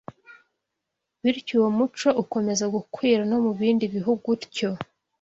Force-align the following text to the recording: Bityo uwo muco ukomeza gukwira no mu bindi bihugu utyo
Bityo 1.23 1.53
uwo 1.59 1.69
muco 1.77 2.09
ukomeza 2.23 2.65
gukwira 2.75 3.21
no 3.29 3.37
mu 3.45 3.51
bindi 3.59 3.85
bihugu 3.95 4.25
utyo 4.35 4.69